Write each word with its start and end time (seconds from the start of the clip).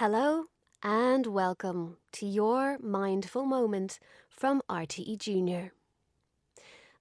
Hello 0.00 0.44
and 0.82 1.26
welcome 1.26 1.98
to 2.12 2.24
your 2.24 2.78
mindful 2.78 3.44
moment 3.44 3.98
from 4.30 4.62
RTE 4.66 5.18
Junior. 5.18 5.74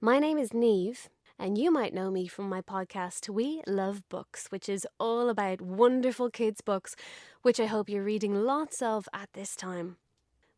My 0.01 0.19
name 0.19 0.37
is 0.37 0.53
Neve, 0.53 1.07
and 1.39 1.57
you 1.57 1.71
might 1.71 1.93
know 1.93 2.11
me 2.11 2.27
from 2.27 2.49
my 2.49 2.59
podcast 2.59 3.29
We 3.29 3.61
Love 3.65 4.01
Books, 4.09 4.47
which 4.49 4.67
is 4.67 4.85
all 4.99 5.29
about 5.29 5.61
wonderful 5.61 6.29
kids' 6.29 6.59
books, 6.59 6.97
which 7.41 7.57
I 7.57 7.67
hope 7.67 7.87
you're 7.87 8.03
reading 8.03 8.43
lots 8.43 8.81
of 8.81 9.07
at 9.13 9.31
this 9.31 9.55
time. 9.55 9.95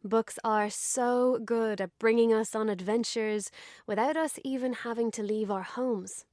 Books 0.03 0.39
are 0.43 0.71
so 0.71 1.37
good 1.45 1.79
at 1.79 1.99
bringing 1.99 2.33
us 2.33 2.55
on 2.55 2.69
adventures 2.69 3.51
without 3.85 4.17
us 4.17 4.39
even 4.43 4.73
having 4.73 5.11
to 5.11 5.21
leave 5.21 5.51
our 5.51 5.61
homes. 5.61 6.25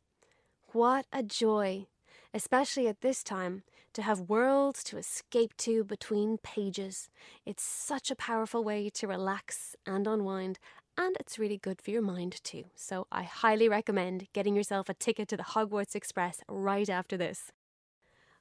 What 0.73 1.05
a 1.13 1.23
joy, 1.23 1.89
especially 2.33 2.89
at 2.89 3.03
this 3.03 3.23
time, 3.23 3.63
to 3.95 4.03
have 4.03 4.29
worlds 4.29 4.83
to 4.85 4.99
escape 4.99 5.57
to 5.59 5.85
between 5.85 6.39
pages. 6.39 7.09
It's 7.47 7.63
such 7.63 8.11
a 8.11 8.17
powerful 8.17 8.65
way 8.65 8.91
to 8.91 9.07
relax 9.07 9.77
and 9.87 10.07
unwind, 10.07 10.59
and 10.97 11.17
it's 11.21 11.39
really 11.39 11.59
good 11.59 11.81
for 11.81 11.91
your 11.91 12.03
mind 12.03 12.43
too. 12.43 12.65
So 12.75 13.07
I 13.13 13.23
highly 13.23 13.69
recommend 13.69 14.29
getting 14.33 14.55
yourself 14.55 14.89
a 14.89 14.95
ticket 14.95 15.29
to 15.29 15.37
the 15.37 15.43
Hogwarts 15.43 15.95
Express 15.95 16.41
right 16.49 16.89
after 16.89 17.17
this. 17.17 17.53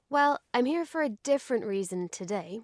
Well, 0.10 0.40
I'm 0.54 0.66
here 0.66 0.86
for 0.86 1.02
a 1.02 1.10
different 1.10 1.66
reason 1.66 2.08
today. 2.10 2.62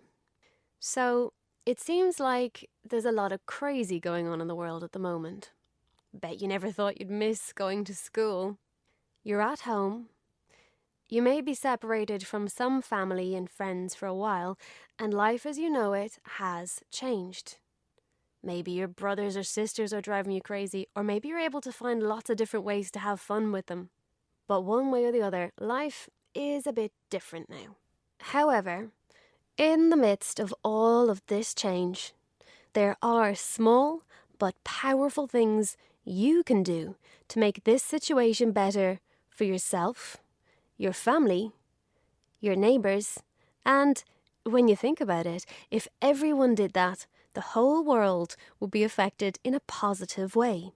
So, 0.80 1.34
it 1.66 1.80
seems 1.80 2.20
like 2.20 2.70
there's 2.84 3.06
a 3.06 3.12
lot 3.12 3.32
of 3.32 3.46
crazy 3.46 4.00
going 4.00 4.28
on 4.28 4.42
in 4.42 4.48
the 4.48 4.56
world 4.56 4.84
at 4.84 4.92
the 4.92 5.00
moment. 5.00 5.52
Bet 6.14 6.42
you 6.42 6.48
never 6.48 6.72
thought 6.72 7.00
you'd 7.00 7.10
miss 7.10 7.54
going 7.54 7.84
to 7.86 7.96
school. 7.96 8.58
You're 9.24 9.42
at 9.42 9.62
home. 9.62 10.10
You 11.14 11.22
may 11.22 11.42
be 11.42 11.54
separated 11.54 12.26
from 12.26 12.48
some 12.48 12.82
family 12.82 13.36
and 13.36 13.48
friends 13.48 13.94
for 13.94 14.08
a 14.08 14.16
while, 14.16 14.58
and 14.98 15.14
life 15.14 15.46
as 15.46 15.60
you 15.60 15.70
know 15.70 15.94
it 15.94 16.18
has 16.40 16.82
changed. 16.90 17.58
Maybe 18.42 18.72
your 18.72 18.88
brothers 18.88 19.38
or 19.38 19.44
sisters 19.44 19.94
are 19.94 20.02
driving 20.02 20.32
you 20.32 20.42
crazy, 20.42 20.88
or 20.96 21.04
maybe 21.04 21.28
you're 21.28 21.38
able 21.38 21.62
to 21.62 21.72
find 21.72 22.02
lots 22.02 22.32
of 22.32 22.38
different 22.38 22.66
ways 22.66 22.90
to 22.90 22.98
have 22.98 23.20
fun 23.20 23.52
with 23.52 23.68
them. 23.68 23.92
But 24.48 24.62
one 24.62 24.90
way 24.90 25.06
or 25.06 25.12
the 25.12 25.22
other, 25.22 25.52
life 25.60 26.10
is 26.34 26.66
a 26.66 26.74
bit 26.74 26.92
different 27.12 27.48
now. 27.48 27.76
However, 28.34 28.90
in 29.56 29.92
the 29.92 29.96
midst 29.96 30.40
of 30.40 30.52
all 30.64 31.12
of 31.12 31.22
this 31.28 31.54
change, 31.54 32.14
there 32.74 32.98
are 33.04 33.36
small 33.36 34.02
but 34.40 34.56
powerful 34.64 35.28
things 35.28 35.78
you 36.04 36.42
can 36.42 36.64
do 36.64 36.96
to 37.28 37.38
make 37.38 37.66
this 37.66 37.84
situation 37.84 38.52
better 38.52 39.00
for 39.30 39.44
yourself, 39.44 40.18
your 40.84 40.94
family, 40.94 41.54
your 42.42 42.56
neighbours, 42.56 43.20
and 43.66 44.04
when 44.44 44.68
you 44.68 44.76
think 44.76 45.00
about 45.00 45.26
it, 45.26 45.46
if 45.72 45.88
everyone 46.02 46.54
did 46.54 46.74
that, 46.74 47.08
the 47.34 47.54
whole 47.56 47.84
world 47.84 48.36
would 48.60 48.70
be 48.70 48.84
affected 48.84 49.40
in 49.44 49.56
a 49.56 49.62
positive 49.62 50.36
way. 50.36 50.74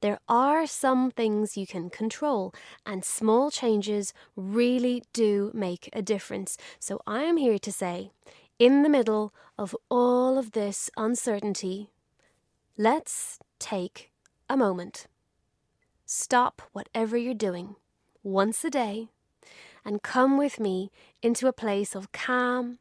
There 0.00 0.18
are 0.28 0.66
some 0.66 1.10
things 1.10 1.56
you 1.56 1.66
can 1.66 1.90
control, 1.90 2.54
and 2.86 3.04
small 3.04 3.50
changes 3.50 4.14
really 4.34 5.02
do 5.12 5.50
make 5.54 5.90
a 5.92 6.00
difference. 6.00 6.56
So 6.78 7.00
I 7.06 7.22
am 7.24 7.36
here 7.36 7.58
to 7.58 7.72
say, 7.72 8.10
in 8.58 8.82
the 8.82 8.88
middle 8.88 9.34
of 9.58 9.76
all 9.90 10.38
of 10.38 10.52
this 10.52 10.88
uncertainty, 10.96 11.90
let's 12.78 13.38
take 13.58 14.10
a 14.48 14.56
moment. 14.56 15.06
Stop 16.06 16.62
whatever 16.72 17.16
you're 17.18 17.34
doing 17.34 17.76
once 18.22 18.64
a 18.64 18.70
day 18.70 19.08
and 19.86 20.02
come 20.02 20.36
with 20.36 20.60
me 20.60 20.90
into 21.22 21.48
a 21.48 21.52
place 21.54 21.94
of 21.94 22.12
calm, 22.12 22.78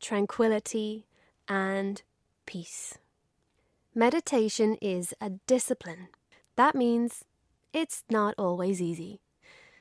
tranquility, 0.00 1.06
and 1.46 2.02
peace. 2.46 2.98
Meditation 3.94 4.76
is 4.80 5.14
a 5.20 5.30
discipline 5.46 6.08
that 6.56 6.74
means 6.74 7.24
it's 7.72 8.02
not 8.10 8.34
always 8.38 8.80
easy. 8.80 9.20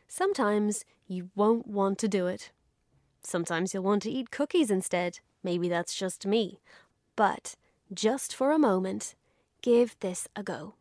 Sometimes 0.08 0.84
you 1.08 1.30
won't 1.36 1.66
want 1.66 1.98
to 2.00 2.08
do 2.08 2.28
it. 2.28 2.52
Sometimes 3.24 3.74
you'll 3.74 3.84
want 3.84 4.04
to 4.04 4.12
eat 4.12 4.30
cookies 4.30 4.70
instead. 4.70 5.20
Maybe 5.42 5.70
that's 5.70 5.96
just 5.96 6.26
me. 6.26 6.60
But 7.16 7.56
just 7.94 8.36
for 8.36 8.52
a 8.52 8.60
moment, 8.60 9.16
give 9.62 9.96
this 10.02 10.28
a 10.36 10.44
go. 10.44 10.76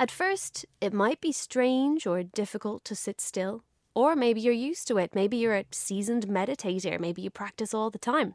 At 0.00 0.10
first, 0.10 0.64
it 0.80 0.94
might 0.94 1.20
be 1.20 1.30
strange 1.30 2.06
or 2.06 2.22
difficult 2.22 2.84
to 2.86 2.94
sit 2.96 3.20
still, 3.20 3.62
or 3.94 4.16
maybe 4.16 4.40
you're 4.40 4.52
used 4.52 4.88
to 4.88 4.98
it. 4.98 5.14
Maybe 5.14 5.36
you're 5.36 5.56
a 5.56 5.64
seasoned 5.70 6.26
meditator. 6.26 6.98
Maybe 6.98 7.22
you 7.22 7.30
practice 7.30 7.74
all 7.74 7.90
the 7.90 7.98
time. 7.98 8.34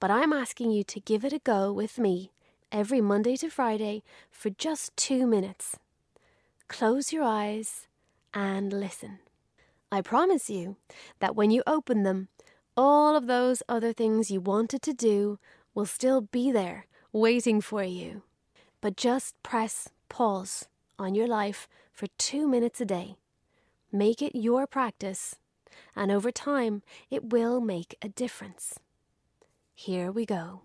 But 0.00 0.10
I'm 0.10 0.32
asking 0.32 0.72
you 0.72 0.84
to 0.84 1.00
give 1.00 1.24
it 1.24 1.32
a 1.32 1.38
go 1.38 1.72
with 1.72 1.98
me 1.98 2.30
every 2.70 3.00
Monday 3.00 3.36
to 3.36 3.48
Friday 3.48 4.02
for 4.30 4.50
just 4.50 4.96
two 4.96 5.26
minutes. 5.26 5.76
Close 6.68 7.12
your 7.12 7.22
eyes 7.22 7.86
and 8.34 8.72
listen. 8.72 9.20
I 9.90 10.00
promise 10.00 10.50
you 10.50 10.76
that 11.20 11.36
when 11.36 11.50
you 11.50 11.62
open 11.66 12.02
them, 12.02 12.28
all 12.76 13.16
of 13.16 13.26
those 13.26 13.62
other 13.68 13.92
things 13.92 14.30
you 14.30 14.40
wanted 14.40 14.82
to 14.82 14.92
do 14.92 15.38
will 15.74 15.86
still 15.86 16.20
be 16.20 16.50
there 16.50 16.86
waiting 17.12 17.60
for 17.60 17.82
you. 17.82 18.22
But 18.80 18.96
just 18.96 19.40
press 19.42 19.88
pause 20.08 20.66
on 20.98 21.14
your 21.14 21.26
life 21.26 21.68
for 21.92 22.06
two 22.18 22.46
minutes 22.46 22.80
a 22.80 22.84
day. 22.84 23.16
Make 23.96 24.20
it 24.20 24.36
your 24.36 24.66
practice, 24.66 25.36
and 25.94 26.12
over 26.12 26.30
time, 26.30 26.82
it 27.10 27.30
will 27.32 27.62
make 27.62 27.96
a 28.02 28.10
difference. 28.10 28.78
Here 29.74 30.12
we 30.12 30.26
go. 30.26 30.60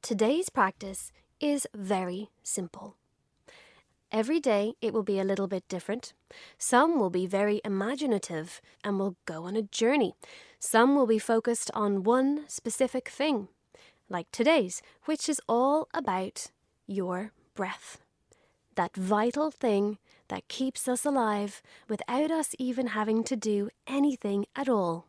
Today's 0.00 0.48
practice 0.48 1.12
is 1.40 1.66
very 1.74 2.30
simple. 2.42 2.96
Every 4.10 4.40
day 4.40 4.76
it 4.80 4.94
will 4.94 5.02
be 5.02 5.18
a 5.18 5.24
little 5.24 5.46
bit 5.46 5.68
different. 5.68 6.14
Some 6.56 6.98
will 6.98 7.10
be 7.10 7.26
very 7.26 7.60
imaginative 7.66 8.62
and 8.82 8.98
will 8.98 9.16
go 9.26 9.44
on 9.44 9.56
a 9.56 9.68
journey. 9.80 10.14
Some 10.58 10.96
will 10.96 11.06
be 11.06 11.18
focused 11.18 11.70
on 11.74 12.02
one 12.02 12.44
specific 12.48 13.10
thing, 13.10 13.48
like 14.08 14.30
today's, 14.32 14.80
which 15.04 15.28
is 15.28 15.42
all 15.46 15.86
about 15.92 16.46
your 16.86 17.32
breath. 17.54 17.98
That 18.74 18.96
vital 18.96 19.50
thing 19.50 19.98
that 20.28 20.48
keeps 20.48 20.88
us 20.88 21.04
alive 21.04 21.62
without 21.88 22.30
us 22.30 22.54
even 22.58 22.88
having 22.88 23.24
to 23.24 23.36
do 23.36 23.70
anything 23.86 24.46
at 24.54 24.68
all. 24.68 25.06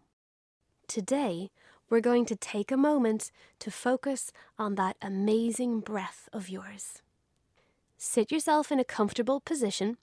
Today, 0.88 1.52
we're 1.90 2.02
going 2.02 2.26
to 2.26 2.36
take 2.36 2.72
a 2.72 2.78
moment 2.78 3.32
to 3.60 3.72
focus 3.72 4.32
on 4.58 4.76
that 4.76 4.98
amazing 5.02 5.80
breath 5.80 6.30
of 6.32 6.50
yours. 6.50 7.02
Sit 7.98 8.32
yourself 8.32 8.72
in 8.72 8.80
a 8.80 8.86
comfortable 8.86 9.40
position. 9.40 9.98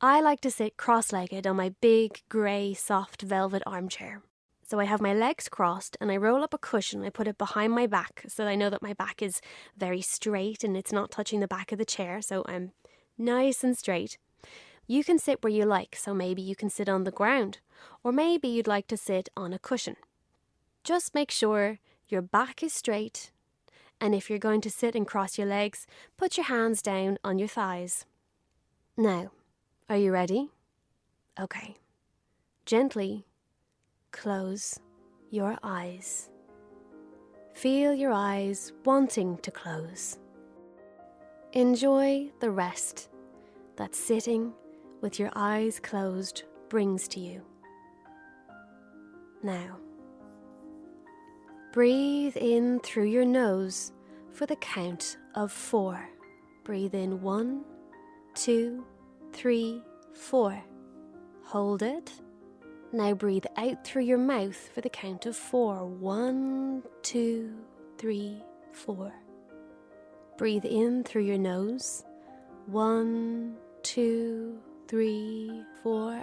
I 0.00 0.20
like 0.20 0.40
to 0.42 0.50
sit 0.50 0.76
cross 0.76 1.12
legged 1.12 1.46
on 1.46 1.56
my 1.56 1.74
big, 1.80 2.22
grey, 2.28 2.72
soft 2.72 3.22
velvet 3.22 3.62
armchair. 3.66 4.22
So 4.62 4.78
I 4.78 4.84
have 4.84 5.00
my 5.00 5.14
legs 5.14 5.48
crossed 5.48 5.96
and 6.00 6.12
I 6.12 6.16
roll 6.18 6.44
up 6.44 6.52
a 6.52 6.58
cushion. 6.58 7.02
I 7.02 7.10
put 7.10 7.26
it 7.26 7.38
behind 7.38 7.72
my 7.72 7.86
back 7.86 8.24
so 8.28 8.44
I 8.44 8.54
know 8.54 8.70
that 8.70 8.82
my 8.82 8.92
back 8.92 9.22
is 9.22 9.40
very 9.76 10.02
straight 10.02 10.62
and 10.62 10.76
it's 10.76 10.92
not 10.92 11.10
touching 11.10 11.40
the 11.40 11.48
back 11.48 11.72
of 11.72 11.78
the 11.78 11.84
chair. 11.84 12.20
So 12.20 12.44
I'm 12.46 12.72
nice 13.16 13.64
and 13.64 13.76
straight. 13.76 14.18
You 14.90 15.04
can 15.04 15.18
sit 15.18 15.44
where 15.44 15.52
you 15.52 15.66
like, 15.66 15.94
so 15.94 16.14
maybe 16.14 16.40
you 16.40 16.56
can 16.56 16.70
sit 16.70 16.88
on 16.88 17.04
the 17.04 17.10
ground, 17.10 17.58
or 18.02 18.10
maybe 18.10 18.48
you'd 18.48 18.66
like 18.66 18.86
to 18.86 18.96
sit 18.96 19.28
on 19.36 19.52
a 19.52 19.58
cushion. 19.58 19.96
Just 20.82 21.14
make 21.14 21.30
sure 21.30 21.78
your 22.08 22.22
back 22.22 22.62
is 22.62 22.72
straight, 22.72 23.30
and 24.00 24.14
if 24.14 24.30
you're 24.30 24.38
going 24.38 24.62
to 24.62 24.70
sit 24.70 24.94
and 24.94 25.06
cross 25.06 25.36
your 25.36 25.46
legs, 25.46 25.86
put 26.16 26.38
your 26.38 26.46
hands 26.46 26.80
down 26.80 27.18
on 27.22 27.38
your 27.38 27.48
thighs. 27.48 28.06
Now, 28.96 29.30
are 29.90 29.98
you 29.98 30.10
ready? 30.10 30.48
Okay. 31.38 31.76
Gently 32.64 33.26
close 34.10 34.80
your 35.30 35.58
eyes. 35.62 36.30
Feel 37.52 37.92
your 37.92 38.12
eyes 38.12 38.72
wanting 38.86 39.36
to 39.38 39.50
close. 39.50 40.18
Enjoy 41.52 42.30
the 42.40 42.50
rest 42.50 43.10
that 43.76 43.94
sitting 43.94 44.54
with 45.00 45.18
your 45.18 45.30
eyes 45.34 45.80
closed 45.80 46.44
brings 46.68 47.08
to 47.08 47.20
you. 47.20 47.42
Now, 49.42 49.78
Breathe 51.78 52.36
in 52.38 52.80
through 52.80 53.04
your 53.04 53.26
nose 53.26 53.92
for 54.32 54.46
the 54.46 54.56
count 54.56 55.18
of 55.34 55.52
four. 55.52 56.08
Breathe 56.64 56.94
in 56.94 57.20
one, 57.20 57.62
two, 58.34 58.86
three, 59.34 59.82
four. 60.14 60.60
Hold 61.44 61.82
it. 61.82 62.10
Now 62.90 63.12
breathe 63.12 63.44
out 63.58 63.84
through 63.84 64.04
your 64.04 64.18
mouth 64.18 64.56
for 64.74 64.80
the 64.80 64.88
count 64.88 65.26
of 65.26 65.36
four. 65.36 65.84
One, 65.84 66.82
two, 67.02 67.54
three, 67.98 68.42
four. 68.72 69.12
Breathe 70.38 70.64
in 70.64 71.04
through 71.04 71.24
your 71.24 71.38
nose. 71.38 72.02
One, 72.66 73.56
two, 73.82 74.58
three, 74.88 75.62
four. 75.82 76.18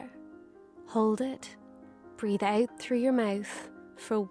Hold 0.88 1.22
it. 1.22 1.56
Breathe 2.18 2.44
out 2.44 2.80
through 2.80 2.98
your 2.98 3.14
mouth 3.14 3.70
for 3.96 4.30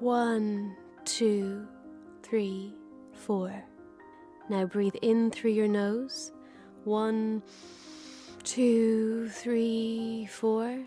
one, 0.00 0.74
two, 1.04 1.68
three, 2.22 2.74
four. 3.12 3.62
Now 4.48 4.64
breathe 4.64 4.96
in 5.02 5.30
through 5.30 5.52
your 5.52 5.68
nose. 5.68 6.32
One, 6.84 7.42
two, 8.42 9.28
three, 9.28 10.28
four. 10.30 10.84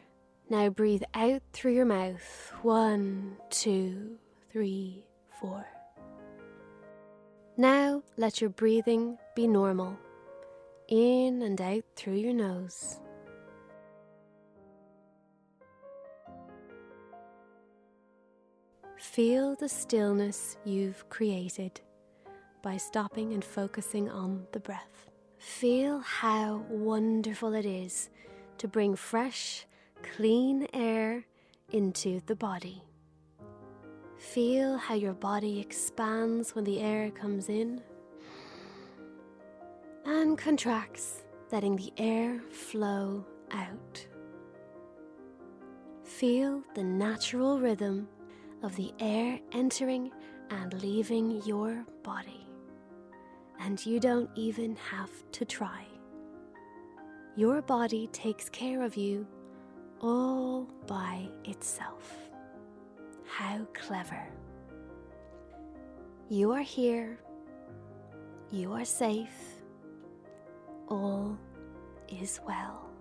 Now 0.50 0.70
breathe 0.70 1.04
out 1.14 1.42
through 1.54 1.74
your 1.74 1.86
mouth. 1.86 2.52
One, 2.64 3.38
two, 3.50 4.18
three, 4.52 5.06
four. 5.40 5.66
Now 7.58 8.04
let 8.18 8.42
your 8.42 8.50
breathing 8.50 9.18
be 9.36 9.48
normal. 9.48 9.98
In 10.88 11.42
and 11.42 11.60
out 11.60 11.84
through 11.96 12.14
your 12.14 12.34
nose. 12.34 13.00
Feel 18.98 19.56
the 19.56 19.68
stillness 19.68 20.58
you've 20.64 21.10
created 21.10 21.82
by 22.62 22.78
stopping 22.78 23.34
and 23.34 23.44
focusing 23.44 24.10
on 24.10 24.46
the 24.52 24.60
breath. 24.60 25.10
Feel 25.40 26.02
how 26.02 26.66
wonderful 26.70 27.56
it 27.56 27.66
is 27.66 28.10
to 28.60 28.68
bring 28.68 28.96
fresh, 28.96 29.66
clean 30.04 30.68
air 30.72 31.26
into 31.72 32.22
the 32.28 32.36
body. 32.36 32.84
Feel 34.18 34.78
how 34.78 34.94
your 34.94 35.14
body 35.14 35.60
expands 35.60 36.54
when 36.54 36.64
the 36.64 36.80
air 36.80 37.10
comes 37.10 37.50
in 37.50 37.82
and 40.06 40.38
contracts, 40.38 41.24
letting 41.52 41.76
the 41.76 41.92
air 41.98 42.40
flow 42.52 43.26
out. 43.52 44.08
Feel 46.04 46.62
the 46.76 46.84
natural 46.84 47.60
rhythm 47.60 48.08
of 48.62 48.76
the 48.76 48.94
air 49.00 49.40
entering 49.52 50.12
and 50.50 50.74
leaving 50.82 51.42
your 51.46 51.84
body. 52.04 52.48
And 53.60 53.84
you 53.86 54.00
don't 54.00 54.30
even 54.36 54.76
have 54.76 55.12
to 55.34 55.46
try. 55.46 55.86
Your 57.36 57.62
body 57.62 58.08
takes 58.14 58.50
care 58.50 58.84
of 58.84 58.96
you 58.96 59.28
all 60.02 60.68
by 60.88 61.28
itself. 61.46 62.14
How 63.26 63.66
clever. 63.74 64.22
You 66.30 66.52
are 66.52 66.62
here. 66.62 67.20
You 68.52 68.74
are 68.74 68.86
safe. 68.86 69.55
All 70.88 71.38
is 72.08 72.40
well. 72.46 72.95